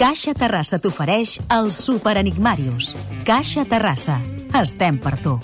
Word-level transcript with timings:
Caixa 0.00 0.32
Terrassa 0.34 0.78
t'ofereix 0.82 1.36
el 1.52 1.70
Super 1.76 2.16
Enigmàrius. 2.20 2.94
Caixa 3.28 3.66
Terrassa. 3.68 4.20
Estem 4.62 4.98
per 5.02 5.18
tu. 5.24 5.36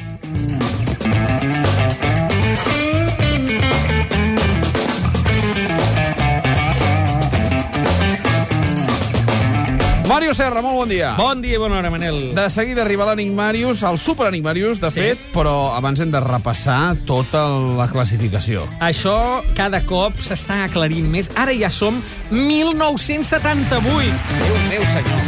Mario 10.29 10.45
Serra, 10.45 10.61
molt 10.61 10.77
bon 10.77 10.89
dia. 10.91 11.15
Bon 11.17 11.39
dia 11.41 11.55
i 11.57 11.59
bona 11.61 11.79
hora, 11.79 11.89
Manel. 11.89 12.35
De 12.37 12.43
seguida 12.53 12.83
arriba 12.83 13.07
l'Enigmarius, 13.09 13.81
el 13.89 13.97
Super 13.97 14.27
Enigmarius, 14.29 14.77
de 14.79 14.91
Sí. 14.91 15.01
fet, 15.01 15.19
però 15.33 15.73
abans 15.75 16.01
hem 16.01 16.11
de 16.11 16.21
repassar 16.21 16.97
tota 17.07 17.47
la 17.49 17.89
classificació. 17.89 18.69
Això 18.79 19.43
cada 19.57 19.87
cop 19.87 20.19
s'està 20.21 20.65
aclarint 20.65 21.09
més. 21.09 21.31
Ara 21.35 21.55
ja 21.55 21.71
som 21.71 22.03
1978. 22.31 24.13
Déu 24.45 24.59
meu 24.69 24.83
senyor. 24.93 25.23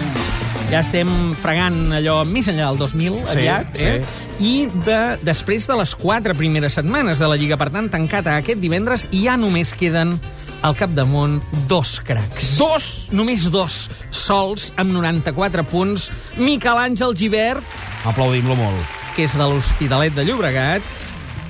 Ja 0.70 0.80
estem 0.80 1.34
fregant 1.40 1.92
allò 1.96 2.26
més 2.26 2.46
enllà 2.48 2.68
del 2.68 2.76
2000, 2.78 3.16
Sí, 3.24 3.38
aviat. 3.38 3.66
Eh? 3.80 4.04
I 4.38 4.66
de, 4.84 5.16
després 5.22 5.66
de 5.66 5.76
les 5.76 5.94
quatre 5.94 6.34
primeres 6.34 6.74
setmanes 6.74 7.18
de 7.18 7.26
la 7.26 7.36
Lliga, 7.36 7.56
per 7.56 7.70
tant, 7.70 7.88
tancat 7.88 8.26
a 8.26 8.36
aquest 8.36 8.60
divendres, 8.60 9.06
ja 9.10 9.38
només 9.38 9.72
queden 9.72 10.20
al 10.62 10.74
capdamunt 10.76 11.38
dos 11.68 11.98
cracs. 12.04 12.54
Dos! 12.60 12.88
Només 13.16 13.46
dos, 13.52 13.88
sols, 14.14 14.70
amb 14.80 14.92
94 14.92 15.64
punts. 15.70 16.10
Miquel 16.36 16.78
Àngel 16.80 17.16
Givert, 17.16 17.64
Aplaudim-lo 18.08 18.56
molt. 18.58 18.98
que 19.16 19.24
és 19.26 19.36
de 19.36 19.46
l'Hospitalet 19.46 20.14
de 20.14 20.24
Llobregat, 20.24 20.82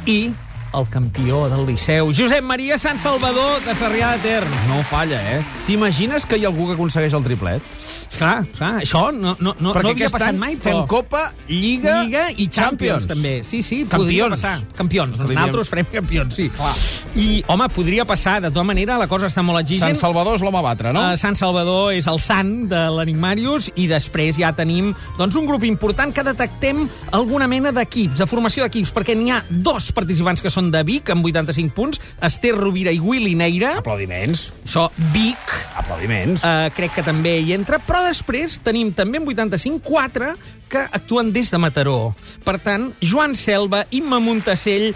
i 0.06 0.30
el 0.74 0.88
campió 0.88 1.48
del 1.51 1.66
Liceu, 1.66 2.12
Josep 2.16 2.45
Maria 2.47 2.79
Sant 2.79 2.98
Salvador, 3.02 3.60
de 3.66 3.74
Sarrià 3.74 4.12
de 4.15 4.23
Ter. 4.24 4.42
No 4.69 4.83
falla, 4.91 5.20
eh? 5.37 5.41
T'imagines 5.66 6.27
que 6.27 6.38
hi 6.38 6.46
ha 6.46 6.52
algú 6.52 6.69
que 6.70 6.79
aconsegueix 6.79 7.16
el 7.16 7.27
triplet? 7.27 7.62
Clar, 8.10 8.43
clar, 8.56 8.73
això 8.83 9.05
no, 9.15 9.37
no, 9.38 9.52
no, 9.62 9.71
Perquè 9.71 9.85
no 9.87 9.91
havia 9.93 10.07
aquest 10.09 10.15
passat 10.16 10.32
any 10.32 10.38
mai, 10.41 10.57
fem 10.59 10.74
però... 10.74 10.87
Copa, 10.91 11.21
Lliga, 11.46 12.01
Lliga 12.02 12.24
i 12.43 12.48
Champions, 12.51 13.07
també. 13.07 13.37
Sí, 13.46 13.60
sí, 13.63 13.85
podria 13.85 14.26
Campions. 14.26 14.35
passar. 14.35 14.76
Campions. 14.76 15.15
Diríem. 15.21 15.38
Nosaltres 15.38 15.71
farem 15.71 15.87
campions, 15.93 16.35
sí. 16.35 16.48
Clar. 16.57 16.73
I, 17.15 17.29
home, 17.46 17.68
podria 17.71 18.04
passar. 18.09 18.41
De 18.43 18.51
tota 18.51 18.65
manera, 18.66 18.98
la 18.98 19.07
cosa 19.10 19.30
està 19.30 19.45
molt 19.46 19.63
exigent. 19.63 19.95
Sant 19.95 20.01
Salvador 20.02 20.41
és 20.41 20.43
l'home 20.43 20.59
a 20.59 20.65
batre, 20.66 20.93
no? 20.96 21.04
Uh, 21.13 21.21
Sant 21.23 21.38
Salvador 21.38 21.95
és 21.95 22.09
el 22.10 22.18
sant 22.23 22.51
de 22.71 22.82
l'Enigmarius 22.96 23.71
i 23.79 23.87
després 23.91 24.41
ja 24.43 24.51
tenim 24.59 24.91
doncs, 25.16 25.38
un 25.38 25.46
grup 25.46 25.65
important 25.68 26.10
que 26.15 26.26
detectem 26.26 26.82
alguna 27.15 27.46
mena 27.51 27.71
d'equips, 27.73 28.18
de 28.18 28.29
formació 28.30 28.66
d'equips, 28.66 28.91
perquè 28.96 29.15
n'hi 29.15 29.30
ha 29.30 29.38
dos 29.48 29.93
participants 29.95 30.43
que 30.43 30.51
són 30.51 30.60
de 30.69 30.83
Vic, 30.85 31.09
amb 31.15 31.25
85 31.25 31.73
punts, 31.73 32.01
Esther 32.21 32.53
Rovira 32.59 32.93
i 32.93 33.01
Willy 33.01 33.33
Neira. 33.35 33.79
Aplaudiments. 33.80 34.51
Això, 34.66 34.91
Vic, 35.15 35.55
Aplaudiments. 35.80 36.45
uh, 36.45 36.69
crec 36.77 36.93
que 36.99 37.07
també 37.07 37.39
hi 37.41 37.55
entra, 37.57 37.80
però 37.80 38.05
després 38.05 38.59
tenim 38.63 38.93
també 38.93 39.23
amb 39.23 39.33
85 39.33 39.81
quatre 39.81 40.35
que 40.69 40.85
actuen 40.93 41.33
des 41.33 41.51
de 41.51 41.59
Mataró. 41.59 42.15
Per 42.45 42.59
tant, 42.61 42.91
Joan 43.01 43.35
Selva, 43.35 43.87
Imma 43.91 44.21
Montassell, 44.21 44.93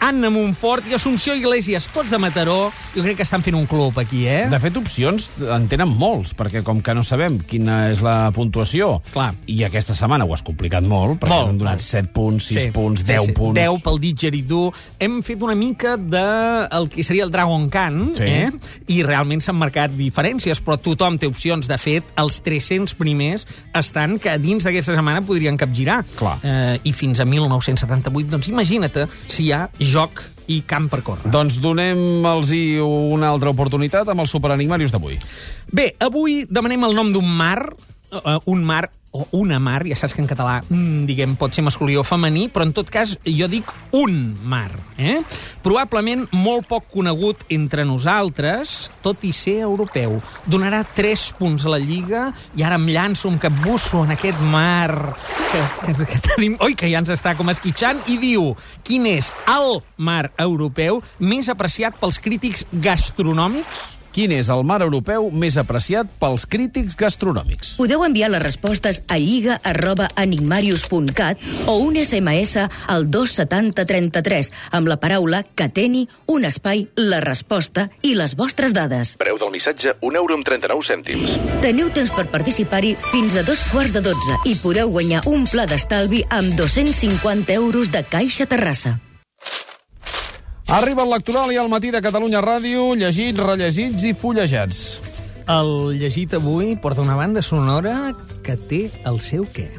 Anna 0.00 0.30
Montfort 0.30 0.86
i 0.90 0.94
Assumpció 0.94 1.34
Iglesias, 1.34 1.88
tots 1.92 2.10
de 2.12 2.18
Mataró, 2.22 2.70
jo 2.94 3.02
crec 3.02 3.16
que 3.18 3.24
estan 3.26 3.42
fent 3.42 3.56
un 3.58 3.66
club 3.66 3.96
aquí, 3.98 4.26
eh? 4.30 4.46
De 4.50 4.58
fet, 4.62 4.76
opcions 4.78 5.28
en 5.50 5.66
tenen 5.70 5.90
molts, 5.90 6.34
perquè 6.38 6.62
com 6.66 6.80
que 6.84 6.94
no 6.94 7.02
sabem 7.06 7.38
quina 7.48 7.88
és 7.92 8.02
la 8.04 8.30
puntuació, 8.34 9.00
Clar. 9.12 9.32
i 9.50 9.62
aquesta 9.66 9.94
setmana 9.98 10.24
ho 10.28 10.32
has 10.36 10.42
complicat 10.46 10.86
molt, 10.86 11.18
perquè 11.20 11.34
Molt, 11.34 11.50
hem 11.52 11.58
donat 11.60 11.80
molt. 11.80 11.86
7 11.88 12.12
punts, 12.14 12.46
6 12.52 12.70
punts, 12.74 13.04
10 13.08 13.32
punts... 13.36 13.58
10 13.58 13.82
pel 13.84 13.98
didgeridoo. 14.02 14.72
Hem 15.02 15.18
fet 15.26 15.42
una 15.42 15.56
mica 15.58 15.96
de 15.98 16.24
el 16.78 16.88
que 16.92 17.02
seria 17.04 17.24
el 17.26 17.30
Dragon 17.34 17.68
Khan, 17.68 17.98
Sí. 18.18 18.22
eh? 18.24 18.50
i 18.94 19.02
realment 19.02 19.42
s'han 19.44 19.58
marcat 19.58 19.92
diferències, 19.98 20.62
però 20.64 20.78
tothom 20.80 21.18
té 21.18 21.26
opcions. 21.28 21.66
De 21.68 21.76
fet, 21.78 22.06
els 22.16 22.40
300 22.46 22.94
primers 22.98 23.46
estan 23.76 24.18
que 24.22 24.36
dins 24.38 24.64
d'aquesta 24.64 24.94
setmana 24.94 25.22
podrien 25.26 25.56
capgirar. 25.58 26.02
Clar. 26.16 26.38
Eh, 26.42 26.78
I 26.84 26.92
fins 26.92 27.20
a 27.20 27.26
1978, 27.28 28.30
doncs 28.30 28.48
imagina't 28.48 29.04
si 29.26 29.48
hi 29.48 29.52
ha 29.52 29.66
joc 29.88 30.22
i 30.48 30.62
camp 30.68 30.88
per 30.92 31.02
córrer. 31.04 31.28
Doncs 31.32 31.58
donem-los 31.64 32.52
una 32.84 33.32
altra 33.32 33.52
oportunitat 33.52 34.08
amb 34.08 34.24
el 34.24 34.30
Superenigmarius 34.30 34.94
d'avui. 34.94 35.18
Bé, 35.72 35.90
avui 36.00 36.44
demanem 36.48 36.86
el 36.88 36.96
nom 36.96 37.12
d'un 37.12 37.28
mar, 37.28 37.58
uh, 38.12 38.38
un 38.48 38.64
mar 38.64 38.86
o 39.10 39.26
una 39.32 39.58
mar, 39.58 39.82
ja 39.88 39.96
saps 39.96 40.14
que 40.14 40.22
en 40.22 40.28
català, 40.28 40.60
mm, 40.68 41.06
diguem, 41.08 41.34
pot 41.36 41.54
ser 41.54 41.64
masculí 41.64 41.96
o 41.96 42.04
femení, 42.04 42.48
però 42.52 42.66
en 42.66 42.72
tot 42.76 42.90
cas 42.90 43.16
jo 43.24 43.48
dic 43.48 43.64
un 43.92 44.36
mar. 44.44 44.70
Eh? 44.98 45.22
Probablement 45.62 46.26
molt 46.32 46.68
poc 46.68 46.88
conegut 46.92 47.44
entre 47.48 47.84
nosaltres, 47.84 48.90
tot 49.02 49.24
i 49.24 49.32
ser 49.32 49.60
europeu. 49.64 50.20
Donarà 50.46 50.84
3 50.84 51.32
punts 51.38 51.64
a 51.64 51.72
la 51.72 51.78
Lliga 51.78 52.32
i 52.56 52.62
ara 52.62 52.76
em 52.76 52.86
llanço, 52.86 53.28
em 53.28 53.38
capbusso 53.38 54.04
en 54.04 54.12
aquest 54.12 54.40
mar 54.40 55.16
que, 55.52 55.62
que, 55.86 56.04
que 56.04 56.20
tenim... 56.34 56.56
Oi, 56.60 56.74
que 56.74 56.90
ja 56.90 57.00
ens 57.00 57.12
està 57.14 57.34
com 57.36 57.48
esquitxant, 57.50 58.02
i 58.08 58.18
diu 58.20 58.54
quin 58.84 59.06
és 59.06 59.32
el 59.48 59.80
mar 59.96 60.30
europeu 60.38 61.02
més 61.18 61.48
apreciat 61.48 61.96
pels 62.00 62.20
crítics 62.20 62.66
gastronòmics? 62.72 63.97
Quin 64.12 64.32
és 64.32 64.48
el 64.52 64.64
mar 64.66 64.80
europeu 64.84 65.28
més 65.30 65.58
apreciat 65.60 66.08
pels 66.20 66.46
crítics 66.48 66.96
gastronòmics? 66.98 67.74
Podeu 67.78 68.04
enviar 68.06 68.30
les 68.32 68.42
respostes 68.42 69.02
a 69.08 69.18
lliga 69.20 69.58
arroba 69.62 70.08
enigmarius.cat 70.16 71.42
o 71.68 71.76
un 71.84 71.98
SMS 72.00 72.64
al 72.88 73.08
27033 73.12 74.52
amb 74.78 74.90
la 74.90 74.98
paraula 75.00 75.42
que 75.44 75.68
teni 75.68 76.06
un 76.26 76.46
espai, 76.48 76.86
la 76.96 77.20
resposta 77.24 77.88
i 78.02 78.14
les 78.18 78.36
vostres 78.38 78.74
dades. 78.76 79.16
Preu 79.20 79.38
del 79.40 79.52
missatge, 79.54 79.96
1 80.00 80.22
euro 80.22 80.38
amb 80.38 80.46
39 80.48 80.88
cèntims. 80.88 81.36
Teniu 81.64 81.92
temps 81.94 82.12
per 82.14 82.28
participar-hi 82.32 82.94
fins 83.10 83.36
a 83.36 83.44
dos 83.46 83.64
quarts 83.72 83.94
de 83.96 84.02
dotze 84.04 84.40
i 84.48 84.56
podeu 84.62 84.90
guanyar 84.94 85.24
un 85.30 85.44
pla 85.50 85.68
d'estalvi 85.68 86.24
amb 86.30 86.56
250 86.58 87.54
euros 87.58 87.92
de 87.92 88.04
Caixa 88.08 88.48
Terrassa. 88.48 88.98
Arriba 90.68 91.02
el 91.02 91.10
lectoral 91.10 91.50
i 91.52 91.56
al 91.56 91.70
matí 91.72 91.90
de 91.90 92.00
Catalunya 92.04 92.42
Ràdio, 92.44 92.90
llegits, 93.00 93.40
rellegits 93.40 94.04
i 94.04 94.12
fullejats. 94.12 94.82
El 95.48 95.70
llegit 95.96 96.34
avui 96.36 96.74
porta 96.76 97.00
una 97.00 97.16
banda 97.16 97.40
sonora 97.40 97.94
que 98.44 98.58
té 98.68 98.82
el 99.08 99.16
seu 99.24 99.46
què. 99.56 99.70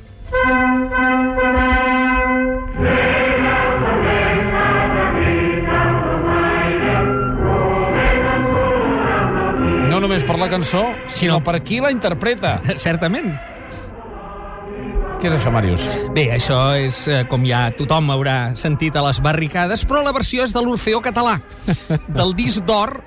No 9.90 10.00
només 10.04 10.24
per 10.24 10.38
la 10.40 10.50
cançó, 10.52 10.84
sinó 11.08 11.40
No. 11.40 11.44
per 11.44 11.62
qui 11.64 11.80
la 11.80 11.92
interpreta. 11.92 12.62
Certament. 12.78 13.34
Què 15.20 15.28
és 15.28 15.34
això, 15.36 15.52
Màrius? 15.52 15.84
Bé, 16.16 16.30
això 16.32 16.58
és, 16.80 17.02
eh, 17.12 17.26
com 17.28 17.44
ja 17.44 17.66
tothom 17.76 18.08
haurà 18.14 18.56
sentit 18.56 18.96
a 18.96 19.02
les 19.04 19.20
barricades, 19.20 19.84
però 19.84 20.00
la 20.00 20.14
versió 20.16 20.46
és 20.48 20.54
de 20.56 20.62
l'Orfeó 20.64 21.02
català, 21.04 21.42
del 22.20 22.32
disc 22.38 22.64
d'or 22.64 23.02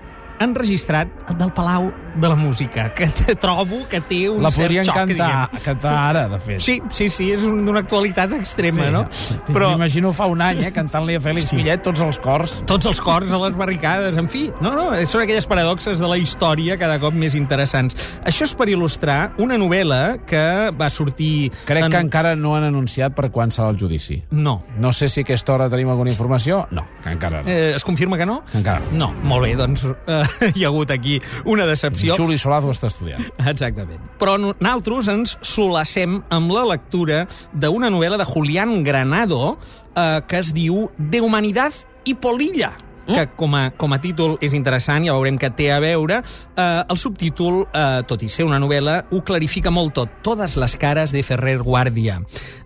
enregistrat 0.44 1.08
del 1.38 1.54
Palau 1.56 1.88
de 2.14 2.28
la 2.28 2.34
Música, 2.36 2.92
que 2.94 3.06
trobo 3.40 3.86
que 3.88 4.00
té 4.00 4.28
un 4.30 4.42
La 4.42 4.50
cert 4.50 4.66
podrien 4.66 4.84
xoc, 4.84 4.94
cantar, 4.94 5.48
diguem. 5.50 5.62
cantar 5.64 5.92
ara, 6.10 6.28
de 6.28 6.38
fet. 6.40 6.60
Sí, 6.60 6.80
sí, 6.90 7.08
sí, 7.08 7.30
és 7.32 7.42
un- 7.44 7.64
d'una 7.64 7.80
actualitat 7.80 8.32
extrema, 8.32 8.90
no? 8.90 9.06
Però... 9.52 9.70
M'imagino 9.72 10.12
fa 10.12 10.26
un 10.26 10.40
any, 10.42 10.64
eh, 10.66 10.72
cantant-li 10.72 11.14
a 11.16 11.20
Fèlix 11.20 11.44
Hosti. 11.46 11.56
Millet 11.56 11.82
tots 11.82 12.00
els 12.00 12.18
cors. 12.18 12.62
tots 12.66 12.86
els 12.86 13.00
cors 13.00 13.32
a 13.32 13.38
les 13.38 13.56
barricades, 13.56 14.16
en 14.18 14.28
fi. 14.28 14.50
No, 14.60 14.72
no, 14.74 14.90
són 15.06 15.22
aquelles 15.22 15.46
paradoxes 15.46 15.98
de 15.98 16.08
la 16.08 16.18
història 16.18 16.76
cada 16.78 16.98
cop 17.00 17.14
més 17.14 17.34
interessants. 17.38 17.96
Això 18.24 18.44
és 18.44 18.54
per 18.54 18.68
il·lustrar 18.68 19.32
una 19.38 19.56
novel·la 19.58 20.18
que 20.26 20.70
va 20.78 20.90
sortir... 20.90 21.50
Crec 21.66 21.84
en- 21.84 21.90
que 21.92 21.98
encara 21.98 22.34
no 22.36 22.56
han 22.56 22.64
anunciat 22.64 23.14
per 23.14 23.30
quan 23.30 23.50
serà 23.50 23.70
el 23.70 23.78
judici. 23.78 24.22
No. 24.30 24.62
No 24.78 24.92
sé 24.92 25.08
si 25.08 25.20
a 25.20 25.22
aquesta 25.24 25.54
hora 25.54 25.70
tenim 25.70 25.88
alguna 25.88 26.10
informació. 26.10 26.66
No, 26.70 26.86
encara 27.06 27.42
no. 27.42 27.48
Eh, 27.48 27.72
es 27.76 27.84
confirma 27.84 28.18
que 28.18 28.26
no? 28.26 28.42
Encara 28.54 28.80
no. 28.92 29.02
No, 29.02 29.08
molt 29.22 29.44
bé, 29.46 29.54
doncs 29.56 29.82
eh, 30.06 30.22
hi 30.54 30.64
ha 30.64 30.68
hagut 30.68 30.90
aquí 30.90 31.20
una 31.44 31.66
decepció. 31.66 32.01
Juli 32.10 32.38
Solaz 32.40 32.66
ho 32.66 32.74
està 32.74 32.90
estudiant. 32.90 33.24
Exactament. 33.52 34.02
Però 34.20 34.36
nosaltres 34.40 35.10
ens 35.12 35.36
solacem 35.46 36.20
amb 36.32 36.54
la 36.54 36.66
lectura 36.74 37.24
d'una 37.52 37.92
novel·la 37.92 38.20
de 38.20 38.28
Julián 38.28 38.80
Granado 38.86 39.56
eh, 39.94 40.20
que 40.26 40.42
es 40.42 40.54
diu 40.56 40.88
De 40.98 41.22
humanidad 41.22 41.76
i 42.08 42.16
polilla 42.18 42.72
que 43.06 43.26
com 43.36 43.54
a, 43.54 43.70
com 43.76 43.92
a 43.92 43.98
títol 44.02 44.36
és 44.44 44.54
interessant, 44.54 45.04
ja 45.06 45.14
veurem 45.16 45.38
que 45.40 45.50
té 45.56 45.68
a 45.74 45.80
veure. 45.82 46.20
Eh, 46.54 46.62
el 46.62 46.98
subtítol, 47.00 47.64
eh, 47.66 48.02
tot 48.08 48.22
i 48.22 48.30
ser 48.30 48.46
una 48.46 48.60
novel·la, 48.62 48.98
ho 49.10 49.22
clarifica 49.26 49.72
molt 49.74 49.96
tot. 49.98 50.20
Totes 50.22 50.56
les 50.60 50.76
cares 50.78 51.14
de 51.14 51.24
Ferrer 51.26 51.58
Guàrdia. 51.62 52.20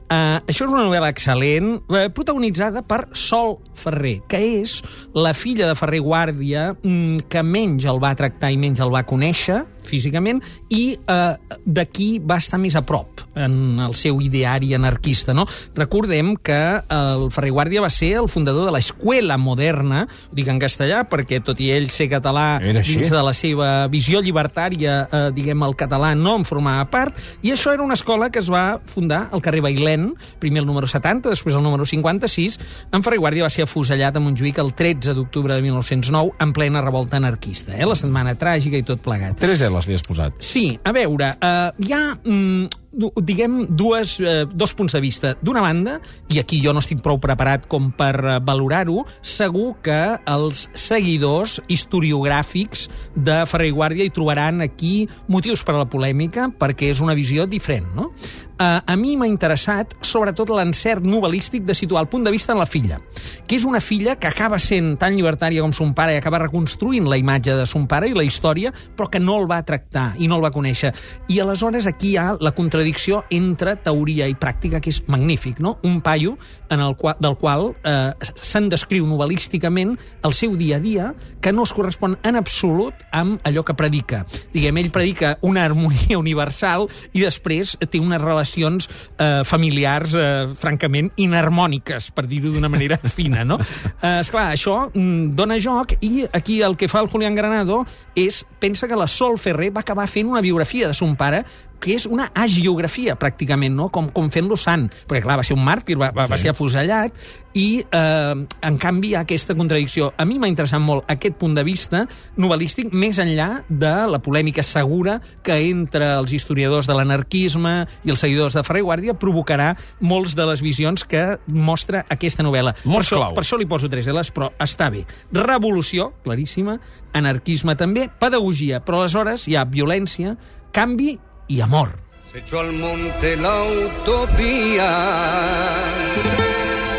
Uh, 0.06 0.38
això 0.46 0.68
és 0.68 0.70
una 0.70 0.84
novel·la 0.86 1.08
excel·lent, 1.10 1.80
uh, 1.90 2.04
protagonitzada 2.14 2.84
per 2.86 3.08
Sol 3.18 3.56
Ferrer, 3.74 4.20
que 4.30 4.38
és 4.60 4.76
la 5.18 5.32
filla 5.34 5.66
de 5.66 5.74
Ferrer 5.74 5.98
Guàrdia 6.04 6.68
mm, 6.76 7.26
que 7.32 7.42
menys 7.42 7.88
el 7.90 7.98
va 8.02 8.12
tractar 8.14 8.52
i 8.54 8.60
menys 8.60 8.84
el 8.84 8.92
va 8.94 9.02
conèixer 9.02 9.64
físicament 9.86 10.40
i 10.74 10.96
uh, 10.98 11.34
d'aquí 11.62 12.20
va 12.22 12.38
estar 12.42 12.58
més 12.58 12.74
a 12.78 12.82
prop 12.86 13.22
en 13.38 13.80
el 13.82 13.94
seu 13.98 14.20
ideari 14.22 14.72
anarquista. 14.74 15.34
No? 15.34 15.46
Recordem 15.76 16.34
que 16.38 16.58
el 16.80 17.26
Ferrer 17.34 17.52
Guàrdia 17.54 17.82
va 17.84 17.90
ser 17.92 18.12
el 18.20 18.30
fundador 18.30 18.66
de 18.66 18.74
l'escola 18.74 19.36
moderna, 19.38 20.04
ho 20.06 20.38
dic 20.38 20.48
en 20.50 20.60
castellà 20.62 21.02
perquè 21.10 21.42
tot 21.44 21.60
i 21.62 21.70
ell 21.74 21.90
ser 21.94 22.08
català 22.12 22.46
dins 22.62 23.12
de 23.12 23.22
la 23.22 23.34
seva 23.36 23.70
visió 23.92 24.22
llibertària, 24.24 24.96
eh, 25.06 25.22
diguem, 25.36 25.66
el 25.66 25.76
català 25.78 26.14
no 26.18 26.36
en 26.40 26.46
formava 26.48 26.86
part, 26.90 27.18
i 27.46 27.52
això 27.54 27.74
era 27.74 27.84
una 27.84 27.98
escola 27.98 28.30
que 28.30 28.42
es 28.42 28.50
va 28.52 28.80
fundar 28.90 29.26
al 29.30 29.44
carrer 29.44 29.62
Bailén, 29.96 30.14
primer 30.38 30.60
el 30.60 30.66
número 30.66 30.86
70, 30.86 31.30
després 31.30 31.56
el 31.56 31.62
número 31.62 31.86
56. 31.86 32.58
En 32.92 33.04
Ferrer 33.04 33.18
Guàrdia 33.20 33.46
va 33.46 33.52
ser 33.52 33.64
afusellat 33.64 34.16
a 34.16 34.22
Montjuïc 34.22 34.60
el 34.62 34.72
13 34.76 35.16
d'octubre 35.16 35.54
de 35.54 35.64
1909 35.64 36.36
en 36.40 36.52
plena 36.56 36.84
revolta 36.84 37.16
anarquista, 37.16 37.76
eh? 37.76 37.86
la 37.86 37.96
setmana 37.98 38.36
tràgica 38.38 38.78
i 38.78 38.86
tot 38.86 39.02
plegat. 39.04 39.38
Tres 39.40 39.64
L's 39.64 39.88
li 39.88 39.96
has 39.96 40.04
posat. 40.06 40.36
Sí, 40.44 40.68
a 40.84 40.92
veure, 40.96 41.32
eh, 41.40 41.70
hi 41.86 41.94
ha, 41.96 42.02
mm, 42.22 42.84
diguem, 43.22 43.66
dues, 43.76 44.18
eh, 44.20 44.46
dos 44.52 44.74
punts 44.74 44.92
de 44.92 45.00
vista. 45.00 45.34
D'una 45.42 45.60
banda, 45.60 46.00
i 46.28 46.38
aquí 46.40 46.60
jo 46.62 46.72
no 46.72 46.80
estic 46.80 47.02
prou 47.04 47.18
preparat 47.20 47.66
com 47.68 47.90
per 47.92 48.14
eh, 48.16 48.38
valorar-ho, 48.40 49.04
segur 49.20 49.76
que 49.84 50.18
els 50.26 50.66
seguidors 50.74 51.60
historiogràfics 51.68 52.88
de 53.14 53.42
Ferrer 53.46 53.68
i 53.68 53.76
Guàrdia 53.76 54.06
hi 54.06 54.14
trobaran 54.14 54.64
aquí 54.64 55.08
motius 55.28 55.64
per 55.64 55.76
a 55.76 55.82
la 55.84 55.90
polèmica, 55.90 56.48
perquè 56.48 56.90
és 56.94 57.00
una 57.04 57.14
visió 57.14 57.46
diferent, 57.46 57.88
no? 57.94 58.12
Eh, 58.58 58.80
a 58.86 58.96
mi 58.96 59.18
m'ha 59.20 59.26
interessat, 59.28 59.90
sobretot, 60.00 60.48
l'encert 60.56 61.04
novel·lístic 61.04 61.66
de 61.68 61.74
situar 61.76 62.00
el 62.00 62.08
punt 62.08 62.24
de 62.24 62.30
vista 62.32 62.54
en 62.54 62.60
la 62.62 62.64
filla, 62.64 63.02
que 63.44 63.58
és 63.58 63.66
una 63.68 63.82
filla 63.84 64.14
que 64.16 64.30
acaba 64.30 64.56
sent 64.58 64.94
tan 64.96 65.12
llibertària 65.12 65.60
com 65.60 65.74
son 65.76 65.92
pare 65.96 66.14
i 66.14 66.20
acaba 66.20 66.40
reconstruint 66.40 67.04
la 67.04 67.18
imatge 67.20 67.52
de 67.52 67.66
son 67.68 67.84
pare 67.86 68.08
i 68.08 68.14
la 68.16 68.24
història, 68.24 68.72
però 68.72 69.10
que 69.12 69.20
no 69.20 69.36
el 69.42 69.44
va 69.50 69.60
tractar 69.60 70.14
i 70.16 70.28
no 70.28 70.38
el 70.38 70.44
va 70.46 70.52
conèixer. 70.54 70.94
I 71.28 71.40
aleshores 71.44 71.86
aquí 71.90 72.14
hi 72.14 72.16
ha 72.16 72.30
la 72.40 72.54
contradicció 72.56 73.24
entre 73.28 73.76
teoria 73.76 74.28
i 74.30 74.38
pràctica, 74.40 74.80
que 74.80 74.88
és 74.94 75.02
magnífic, 75.06 75.60
no? 75.60 75.76
Un 75.84 76.00
paio 76.00 76.38
en 76.70 76.80
el 76.80 76.96
qual, 76.96 77.20
del 77.20 77.36
qual 77.36 77.74
eh, 77.84 78.14
se'n 78.40 78.70
descriu 78.72 79.04
novel·lísticament 79.04 79.98
el 80.24 80.32
seu 80.32 80.56
dia 80.56 80.80
a 80.80 80.80
dia, 80.80 81.12
que 81.44 81.52
no 81.52 81.68
es 81.68 81.74
correspon 81.76 82.16
en 82.24 82.40
absolut 82.40 83.04
amb 83.12 83.36
allò 83.44 83.66
que 83.68 83.76
predica. 83.76 84.24
Diguem, 84.54 84.80
ell 84.80 84.90
predica 84.94 85.36
una 85.44 85.68
harmonia 85.68 86.16
universal 86.24 86.88
i 87.12 87.20
després 87.20 87.76
té 87.84 88.00
unes 88.00 88.24
relacions 88.46 88.88
eh, 89.18 89.42
familiars 89.44 90.14
eh, 90.14 90.46
francament 90.58 91.10
inharmòniques, 91.16 92.10
per 92.14 92.26
dir-ho 92.26 92.52
d'una 92.54 92.68
manera 92.68 92.98
fina, 93.16 93.44
no? 93.44 93.58
Eh, 93.58 94.20
esclar, 94.20 94.52
això 94.54 94.86
mm, 94.92 95.34
dona 95.36 95.58
joc 95.58 95.96
i 96.00 96.26
aquí 96.32 96.62
el 96.62 96.76
que 96.76 96.88
fa 96.88 97.02
el 97.02 97.10
Julián 97.10 97.34
Granado 97.34 97.84
és, 98.14 98.44
pensa 98.60 98.88
que 98.88 98.96
la 98.96 99.08
Sol 99.08 99.38
Ferrer 99.38 99.72
va 99.74 99.82
acabar 99.82 100.06
fent 100.08 100.30
una 100.30 100.40
biografia 100.40 100.88
de 100.88 100.94
son 100.94 101.16
pare 101.16 101.44
que 101.80 101.96
és 101.96 102.06
una 102.10 102.30
agiografia, 102.34 103.16
pràcticament, 103.20 103.74
no? 103.76 103.88
com, 103.94 104.10
com 104.14 104.30
fent-lo 104.32 104.58
sant. 104.60 104.88
Perquè, 105.08 105.24
clar, 105.24 105.40
va 105.40 105.46
ser 105.46 105.56
un 105.56 105.64
màrtir, 105.66 105.98
va, 106.00 106.10
va, 106.14 106.26
sí. 106.26 106.34
va 106.34 106.40
ser 106.40 106.52
afusellat, 106.52 107.20
i, 107.56 107.80
eh, 107.80 108.46
en 108.68 108.76
canvi, 108.76 109.12
hi 109.12 109.16
ha 109.16 109.22
aquesta 109.24 109.56
contradicció. 109.56 110.10
A 110.20 110.26
mi 110.28 110.36
m'ha 110.38 110.50
interessat 110.50 110.82
molt 110.82 111.08
aquest 111.12 111.38
punt 111.40 111.54
de 111.56 111.64
vista 111.64 112.02
novel·lístic, 112.36 112.92
més 112.92 113.16
enllà 113.22 113.62
de 113.68 113.92
la 114.10 114.20
polèmica 114.22 114.64
segura 114.66 115.18
que 115.46 115.56
entre 115.70 116.10
els 116.18 116.34
historiadors 116.36 116.88
de 116.88 116.96
l'anarquisme 116.98 117.74
i 118.04 118.12
els 118.12 118.20
seguidors 118.20 118.58
de 118.58 118.64
Ferrer 118.66 118.84
Guàrdia 118.84 119.16
provocarà 119.16 119.70
molts 120.00 120.36
de 120.36 120.44
les 120.50 120.62
visions 120.64 121.06
que 121.08 121.24
mostra 121.48 122.04
aquesta 122.12 122.44
novel·la. 122.44 122.76
Molt 122.84 123.00
per, 123.00 123.06
això, 123.06 123.22
clau. 123.22 123.36
per 123.38 123.44
això 123.46 123.60
li 123.60 123.68
poso 123.70 123.88
tres 123.92 124.10
L's, 124.12 124.32
però 124.36 124.50
està 124.60 124.90
bé. 124.92 125.06
Revolució, 125.32 126.10
claríssima, 126.26 126.76
anarquisme 127.16 127.76
també, 127.80 128.10
pedagogia, 128.20 128.82
però 128.84 129.00
aleshores 129.00 129.48
hi 129.48 129.56
ha 129.56 129.64
violència, 129.64 130.36
canvi 130.76 131.16
i 131.48 131.60
amor. 131.60 131.98
Se 132.30 132.38
echó 132.38 132.60
al 132.60 132.72
monte 132.72 133.36
la 133.36 133.62
utopía. 133.62 134.90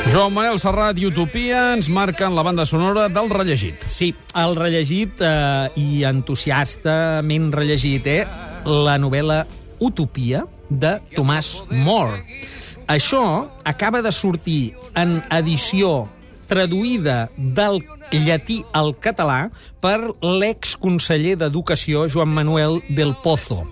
Joan 0.07 0.33
Manel 0.33 0.55
Serrat 0.57 0.97
i 1.01 1.05
Utopia 1.09 1.73
ens 1.75 1.89
marquen 1.91 2.31
la 2.31 2.43
banda 2.47 2.63
sonora 2.65 3.09
del 3.11 3.27
rellegit. 3.29 3.83
Sí, 3.91 4.13
el 4.39 4.55
rellegit 4.55 5.19
eh, 5.19 5.67
i 5.75 6.05
entusiastament 6.07 7.51
rellegit, 7.51 8.07
eh? 8.07 8.21
La 8.63 8.95
novel·la 8.97 9.41
Utopia 9.83 10.45
de 10.69 10.95
Tomàs 11.11 11.51
More. 11.69 12.23
Això 12.87 13.21
acaba 13.67 14.01
de 14.01 14.15
sortir 14.15 14.77
en 14.95 15.19
edició 15.27 16.07
traduïda 16.47 17.27
del 17.35 17.81
llatí 18.15 18.61
al 18.71 18.93
català 19.03 19.49
per 19.83 19.99
l'exconseller 20.23 21.35
d'Educació 21.35 22.07
Joan 22.07 22.31
Manuel 22.31 22.79
del 22.95 23.11
Pozo 23.23 23.65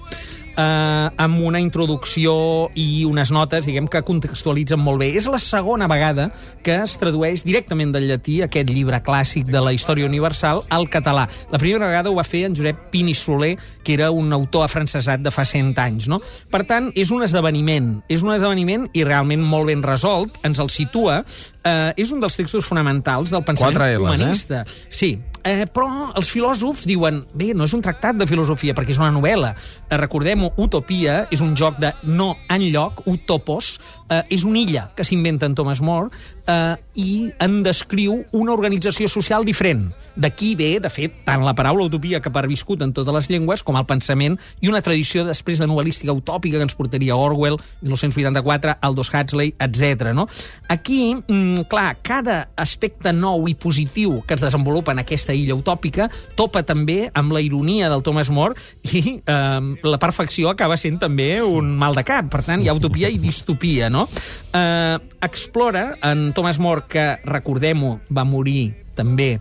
eh, 0.57 1.09
amb 1.17 1.41
una 1.45 1.59
introducció 1.61 2.35
i 2.79 3.05
unes 3.07 3.31
notes, 3.31 3.67
diguem, 3.67 3.87
que 3.91 4.01
contextualitzen 4.05 4.79
molt 4.81 5.01
bé. 5.03 5.11
És 5.19 5.27
la 5.31 5.39
segona 5.41 5.87
vegada 5.91 6.29
que 6.65 6.79
es 6.83 6.97
tradueix 7.01 7.45
directament 7.45 7.93
del 7.95 8.07
llatí 8.09 8.39
aquest 8.45 8.71
llibre 8.71 9.01
clàssic 9.05 9.49
de 9.51 9.61
la 9.63 9.73
història 9.75 10.07
universal 10.09 10.63
al 10.69 10.89
català. 10.91 11.27
La 11.51 11.61
primera 11.61 11.89
vegada 11.89 12.11
ho 12.11 12.17
va 12.17 12.25
fer 12.27 12.45
en 12.49 12.55
Josep 12.57 12.89
Pini 12.91 13.15
Soler, 13.15 13.55
que 13.83 13.93
era 13.93 14.11
un 14.11 14.33
autor 14.33 14.65
afrancesat 14.65 15.21
de 15.23 15.31
fa 15.31 15.45
100 15.45 15.75
anys. 15.81 16.09
No? 16.11 16.21
Per 16.51 16.63
tant, 16.67 16.91
és 16.95 17.11
un 17.11 17.25
esdeveniment. 17.25 17.99
És 18.09 18.23
un 18.25 18.33
esdeveniment 18.35 18.89
i 18.93 19.05
realment 19.05 19.43
molt 19.43 19.71
ben 19.71 19.83
resolt. 19.85 20.39
Ens 20.47 20.61
el 20.61 20.71
situa. 20.73 21.21
Eh, 21.65 21.93
és 21.97 22.11
un 22.13 22.19
dels 22.21 22.35
textos 22.37 22.65
fonamentals 22.67 23.31
del 23.33 23.41
pensament 23.45 23.73
Quatre 23.73 23.95
Ls, 23.95 23.95
eh? 23.95 24.01
humanista. 24.03 24.59
Sí, 24.93 25.15
eh, 25.41 25.65
però 25.65 26.11
els 26.13 26.29
filòsofs 26.29 26.85
diuen, 26.85 27.23
bé, 27.33 27.53
no 27.57 27.65
és 27.65 27.73
un 27.73 27.81
tractat 27.81 28.19
de 28.19 28.27
filosofia, 28.29 28.75
perquè 28.77 28.93
és 28.93 29.01
una 29.01 29.09
novel·la. 29.15 29.55
Eh, 29.89 29.97
Recordem-ho, 30.45 30.53
Utopia 30.61 31.27
és 31.31 31.41
un 31.41 31.55
joc 31.55 31.79
de 31.79 31.91
no 32.03 32.35
enlloc, 32.49 33.05
utopos, 33.07 33.79
eh, 34.09 34.23
és 34.29 34.43
una 34.43 34.59
illa 34.59 34.91
que 34.95 35.03
s'inventa 35.03 35.45
en 35.45 35.55
Thomas 35.55 35.81
More 35.81 36.09
eh, 36.47 36.75
i 36.95 37.31
en 37.39 37.63
descriu 37.63 38.23
una 38.31 38.53
organització 38.53 39.07
social 39.07 39.45
diferent. 39.45 39.91
D'aquí 40.15 40.53
ve, 40.55 40.79
de 40.79 40.89
fet, 40.91 41.17
tant 41.27 41.43
la 41.43 41.55
paraula 41.55 41.85
utopia 41.89 42.21
que 42.23 42.29
ha 42.31 42.35
perviscut 42.35 42.81
en 42.85 42.93
totes 42.95 43.13
les 43.15 43.29
llengües 43.31 43.63
com 43.65 43.75
el 43.75 43.87
pensament 43.87 44.37
i 44.63 44.69
una 44.71 44.81
tradició 44.85 45.25
després 45.27 45.59
de 45.59 45.67
novel·lística 45.67 46.15
utòpica 46.15 46.59
que 46.59 46.67
ens 46.67 46.77
portaria 46.77 47.17
Orwell, 47.19 47.57
1984, 47.81 48.77
Aldous 48.81 49.11
Huxley, 49.11 49.53
etc. 49.59 50.13
No? 50.15 50.27
Aquí, 50.71 51.15
mm, 51.15 51.67
clar, 51.71 51.97
cada 52.01 52.49
aspecte 52.55 53.11
nou 53.13 53.49
i 53.51 53.55
positiu 53.55 54.21
que 54.25 54.37
es 54.37 54.43
desenvolupa 54.43 54.95
en 54.95 55.03
aquesta 55.03 55.35
illa 55.35 55.57
utòpica 55.57 56.09
topa 56.35 56.63
també 56.63 57.09
amb 57.13 57.35
la 57.35 57.43
ironia 57.43 57.89
del 57.91 58.03
Thomas 58.03 58.31
More 58.31 58.55
i 58.93 59.19
eh, 59.19 59.75
la 59.83 59.99
perfecció 60.01 60.49
acaba 60.51 60.77
sent 60.77 60.99
també 61.01 61.41
un 61.43 61.75
mal 61.77 61.95
de 61.95 62.05
cap. 62.07 62.31
Per 62.31 62.43
tant, 62.45 62.63
hi 62.63 62.71
ha 62.71 62.77
utopia 62.77 63.11
i 63.11 63.19
distopia, 63.19 63.89
no? 63.91 64.07
Eh, 64.53 64.97
explora 65.25 65.95
en 66.03 66.31
Thomas 66.33 66.59
More, 66.59 66.87
que, 66.89 67.05
recordem-ho, 67.25 67.99
va 68.15 68.23
morir 68.27 68.73
també 68.95 69.35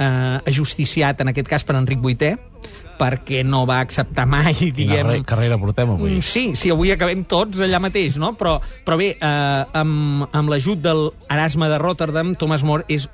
eh, 0.00 0.40
ajusticiat, 0.50 1.20
en 1.20 1.28
aquest 1.34 1.48
cas 1.52 1.64
per 1.68 1.76
Enric 1.78 2.00
VIII, 2.02 2.36
perquè 3.00 3.38
no 3.48 3.62
va 3.64 3.78
acceptar 3.80 4.26
mai, 4.28 4.52
Quina 4.52 4.74
diguem... 4.76 5.06
re- 5.08 5.22
carrera 5.24 5.56
portem 5.56 5.88
avui. 5.94 6.18
Mm, 6.18 6.24
Sí, 6.26 6.42
sí, 6.54 6.68
avui 6.68 6.90
acabem 6.92 7.22
tots 7.24 7.62
allà 7.64 7.78
mateix, 7.80 8.18
no? 8.20 8.34
Però, 8.36 8.58
però 8.84 8.98
bé, 9.00 9.14
eh, 9.16 9.62
amb, 9.80 10.26
amb 10.36 10.52
l'ajut 10.52 10.82
del 10.84 11.06
Erasme 11.32 11.70
de 11.72 11.78
Rotterdam, 11.80 12.34
Thomas 12.36 12.60
More 12.68 12.84
és, 12.92 13.06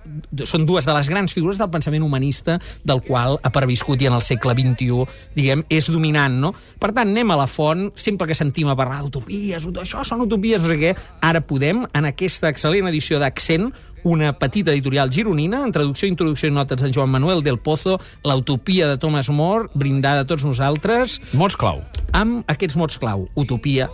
són 0.42 0.66
dues 0.66 0.88
de 0.90 0.96
les 0.96 1.06
grans 1.12 1.30
figures 1.36 1.62
del 1.62 1.70
pensament 1.70 2.02
humanista 2.02 2.58
del 2.82 3.04
qual 3.06 3.38
ha 3.46 3.52
perviscut 3.54 4.02
i 4.02 4.10
en 4.10 4.18
el 4.18 4.26
segle 4.26 4.56
XXI, 4.58 5.06
diguem, 5.38 5.62
és 5.70 5.86
dominant, 5.94 6.34
no? 6.48 6.50
Per 6.82 6.90
tant, 6.90 7.06
anem 7.14 7.30
a 7.30 7.38
la 7.44 7.46
font, 7.46 7.92
sempre 7.94 8.26
que 8.26 8.34
sentim 8.34 8.66
a 8.66 8.74
parlar 8.74 9.04
d'utopies, 9.06 9.70
ut- 9.70 9.78
això 9.86 10.02
són 10.02 10.26
utopies, 10.26 10.66
no 10.66 10.74
sé 10.74 10.80
què, 10.82 10.96
ara 11.22 11.44
podem, 11.46 11.86
en 11.94 12.10
aquesta 12.10 12.50
excel·lent 12.50 12.90
edició 12.90 13.22
d'Accent, 13.22 13.70
una 14.06 14.32
petita 14.38 14.70
editorial 14.70 15.10
gironina, 15.10 15.64
en 15.66 15.72
traducció, 15.74 16.06
introducció 16.06 16.46
i 16.46 16.54
notes 16.54 16.78
de 16.78 16.92
Joan 16.94 17.10
Manuel 17.10 17.42
del 17.42 17.58
Pozo, 17.58 17.96
l'utopia 18.22 18.86
de 18.86 18.98
Thomas 19.02 19.28
More, 19.34 19.66
brindada 19.74 20.22
a 20.22 20.26
tots 20.30 20.44
nosaltres, 20.46 21.18
Mots 21.34 21.56
clau. 21.58 21.82
amb 22.14 22.46
aquests 22.46 22.76
mots 22.78 23.00
clau. 23.02 23.26
Utopia, 23.34 23.88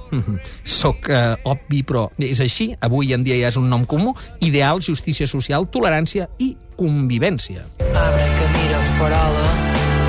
soc 0.69 1.09
eh, 1.09 1.33
obvi, 1.49 1.81
però 1.83 2.11
és 2.21 2.40
així. 2.45 2.75
Avui 2.85 3.14
en 3.16 3.25
dia 3.25 3.38
ja 3.40 3.49
és 3.49 3.57
un 3.57 3.71
nom 3.73 3.87
comú. 3.88 4.12
Ideal, 4.45 4.83
justícia 4.85 5.26
social, 5.26 5.64
tolerància 5.73 6.28
i 6.38 6.52
convivència. 6.76 7.64
Arbre 7.81 8.28
que 8.37 8.50
mira 8.52 8.85
farola, 8.99 9.49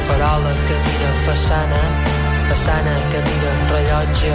farola 0.10 0.52
que 0.68 0.82
mira 0.84 1.14
façana, 1.30 1.82
façana 2.54 2.94
que 3.10 3.20
mira 3.26 3.52
rellotge, 3.74 4.32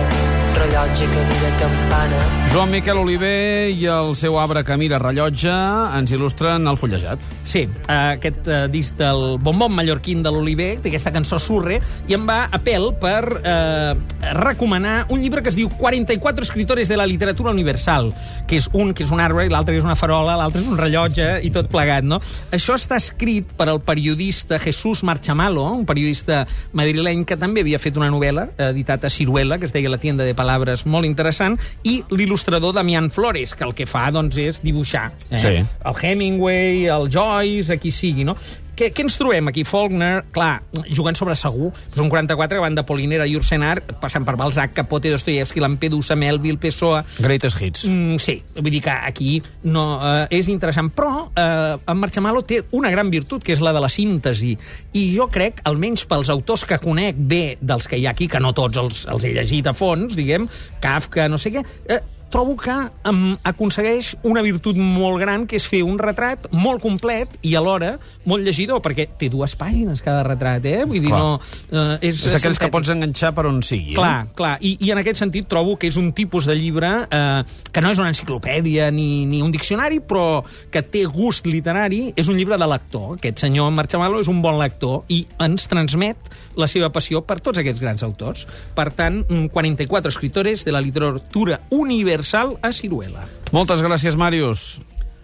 rellotge 0.59 1.05
que 1.07 1.21
mira 1.31 1.51
campana. 1.61 2.21
Joan 2.53 2.71
Miquel 2.73 2.99
Oliver 2.99 3.71
i 3.71 3.85
el 3.87 4.17
seu 4.19 4.39
arbre 4.41 4.65
que 4.67 4.75
mira 4.81 4.99
rellotge 4.99 5.53
ens 5.95 6.11
il·lustren 6.11 6.67
el 6.67 6.79
fullejat. 6.81 7.23
Sí, 7.49 7.63
aquest 7.87 8.49
eh, 8.51 8.57
disc 8.73 8.99
del 8.99 9.39
bombon 9.41 9.71
mallorquín 9.73 10.25
de 10.25 10.33
l'Oliver, 10.35 10.73
té 10.83 10.91
aquesta 10.91 11.13
cançó 11.15 11.39
Surre, 11.41 11.79
i 12.11 12.17
em 12.17 12.27
va 12.29 12.41
a 12.51 12.59
pèl 12.61 12.91
per 12.99 13.23
eh, 13.39 13.95
recomanar 14.35 15.07
un 15.15 15.23
llibre 15.23 15.45
que 15.45 15.53
es 15.53 15.57
diu 15.57 15.71
44 15.79 16.45
escritores 16.49 16.91
de 16.91 16.99
la 16.99 17.07
literatura 17.07 17.55
universal, 17.55 18.11
que 18.51 18.59
és 18.59 18.67
un 18.75 18.93
que 18.99 19.07
és 19.07 19.15
un 19.15 19.23
arbre 19.23 19.47
i 19.47 19.53
l'altre 19.53 19.79
és 19.79 19.87
una 19.87 19.97
farola, 19.97 20.35
l'altre 20.41 20.65
és 20.65 20.69
un 20.69 20.81
rellotge 20.81 21.31
i 21.47 21.53
tot 21.55 21.71
plegat, 21.71 22.05
no? 22.05 22.19
Això 22.51 22.75
està 22.75 22.99
escrit 22.99 23.55
per 23.57 23.71
al 23.71 23.81
periodista 23.81 24.59
Jesús 24.59 25.05
Marchamalo, 25.07 25.69
un 25.79 25.87
periodista 25.87 26.43
madrileny 26.77 27.23
que 27.29 27.39
també 27.39 27.63
havia 27.63 27.81
fet 27.81 27.97
una 27.97 28.08
novel·la 28.13 28.49
editat 28.71 29.05
a 29.05 29.11
Ciruela, 29.11 29.59
que 29.59 29.67
es 29.69 29.75
deia 29.75 29.91
La 29.91 29.99
tienda 30.03 30.27
de 30.27 30.35
palabres, 30.39 30.85
molt 30.87 31.09
interessant, 31.09 31.59
i 31.85 32.01
l'il·lustrador 32.11 32.75
Damián 32.77 33.11
Flores, 33.11 33.55
que 33.55 33.67
el 33.67 33.75
que 33.75 33.87
fa 33.89 34.09
doncs, 34.15 34.39
és 34.39 34.63
dibuixar. 34.65 35.11
Eh? 35.31 35.43
Sí. 35.43 35.55
El 35.63 36.01
Hemingway, 36.03 36.87
el 36.93 37.11
Joyce, 37.13 37.75
a 37.75 37.81
qui 37.81 37.93
sigui, 37.95 38.27
no? 38.29 38.37
Què, 38.79 38.93
què 38.95 39.03
ens 39.03 39.17
trobem 39.19 39.49
aquí? 39.51 39.65
Faulkner, 39.67 40.29
clar, 40.31 40.61
jugant 40.95 41.17
sobre 41.19 41.35
segur. 41.35 41.73
Pues 41.75 41.99
un 41.99 42.11
44 42.13 42.59
que 42.59 42.63
van 42.63 42.77
de 42.77 42.85
Polinera 42.87 43.27
i 43.27 43.35
Ursenar, 43.35 43.81
passant 43.99 44.23
per 44.27 44.37
Balzac, 44.39 44.71
Capote, 44.77 45.11
Dostoyevsky, 45.11 45.59
Lampedusa, 45.65 46.15
Melville, 46.15 46.61
Pessoa... 46.63 47.01
Greatest 47.19 47.59
hits. 47.59 47.89
Mm, 47.91 48.21
sí, 48.23 48.37
vull 48.61 48.71
dir 48.71 48.83
que 48.85 48.95
aquí 48.95 49.33
no, 49.67 49.87
eh, 49.99 50.39
és 50.39 50.47
interessant. 50.53 50.93
Però 50.95 51.27
eh, 51.33 51.75
en 51.75 51.99
Marchamalo 51.99 52.45
té 52.47 52.61
una 52.79 52.93
gran 52.95 53.11
virtut, 53.11 53.43
que 53.43 53.57
és 53.57 53.65
la 53.67 53.75
de 53.75 53.83
la 53.83 53.91
síntesi. 53.91 54.53
I 54.95 55.09
jo 55.17 55.27
crec, 55.33 55.65
almenys 55.67 56.07
pels 56.07 56.31
autors 56.31 56.63
que 56.69 56.79
conec 56.79 57.19
bé 57.19 57.43
dels 57.59 57.91
que 57.91 57.99
hi 57.99 58.07
ha 58.07 58.15
aquí, 58.15 58.31
que 58.31 58.39
no 58.39 58.55
tots 58.55 58.79
els, 58.79 59.03
els 59.11 59.27
he 59.27 59.35
llegit 59.35 59.67
a 59.67 59.75
fons, 59.75 60.15
diguem, 60.15 60.47
Kafka, 60.79 61.27
no 61.27 61.43
sé 61.43 61.51
què, 61.57 61.67
eh, 61.91 61.99
trobo 62.33 62.57
que 62.61 62.75
um, 63.09 63.37
aconsegueix 63.47 64.15
una 64.29 64.43
virtut 64.45 64.77
molt 64.79 65.21
gran, 65.23 65.47
que 65.49 65.59
és 65.59 65.67
fer 65.69 65.83
un 65.87 65.99
retrat 66.01 66.49
molt 66.53 66.83
complet 66.85 67.39
i 67.47 67.55
alhora 67.59 67.95
molt 68.29 68.45
llegidor, 68.45 68.83
perquè 68.85 69.09
té 69.19 69.31
dues 69.33 69.55
pàgines 69.59 70.03
cada 70.05 70.25
retrat, 70.27 70.65
eh? 70.69 70.85
Vull 70.85 71.01
dir, 71.01 71.13
Clar. 71.13 71.21
no... 71.21 71.39
Uh, 71.69 71.97
és 72.05 72.21
És 72.29 72.37
d'aquells 72.37 72.61
que 72.61 72.71
pots 72.73 72.93
enganxar 72.93 73.33
per 73.37 73.47
on 73.49 73.63
sigui. 73.67 73.97
Clar, 73.97 74.29
clar. 74.39 74.57
I, 74.61 74.77
I 74.85 74.93
en 74.95 75.03
aquest 75.03 75.23
sentit 75.23 75.49
trobo 75.51 75.77
que 75.81 75.89
és 75.91 75.99
un 76.01 76.11
tipus 76.17 76.49
de 76.49 76.57
llibre 76.59 76.91
eh, 77.05 77.43
que 77.73 77.83
no 77.85 77.93
és 77.95 78.01
una 78.01 78.11
enciclopèdia 78.13 78.91
ni, 78.95 79.25
ni 79.29 79.41
un 79.45 79.53
diccionari, 79.55 80.01
però 80.05 80.43
que 80.73 80.83
té 80.85 81.05
gust 81.09 81.49
literari. 81.49 82.13
És 82.19 82.29
un 82.29 82.39
llibre 82.39 82.59
de 82.61 82.69
lector. 82.69 83.17
Aquest 83.17 83.45
senyor 83.45 83.73
Marchamalo 83.75 84.21
és 84.25 84.31
un 84.31 84.43
bon 84.45 84.59
lector 84.61 85.05
i 85.13 85.23
ens 85.45 85.69
transmet 85.71 86.31
la 86.59 86.69
seva 86.71 86.91
passió 86.95 87.23
per 87.25 87.39
tots 87.41 87.63
aquests 87.63 87.81
grans 87.81 88.05
autors. 88.07 88.47
Per 88.75 88.91
tant, 88.93 89.23
mm, 89.25 89.49
44 89.55 90.11
escritores 90.11 90.65
de 90.67 90.75
la 90.75 90.83
literatura 90.83 91.61
universal 91.71 92.59
a 92.63 92.73
Ciruela. 92.73 93.27
Moltes 93.53 93.83
gràcies, 93.83 94.19
Màrius. 94.19 94.81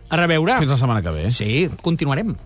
A 0.09 0.17
reveure. 0.17 0.59
Fins 0.61 0.71
la 0.71 0.81
setmana 0.81 1.03
que 1.03 1.11
ve. 1.11 1.31
Sí, 1.35 1.69
continuarem. 1.83 2.37